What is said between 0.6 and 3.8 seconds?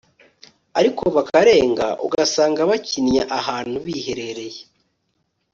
ariko bakarenga ugasanga bakinywa ahantu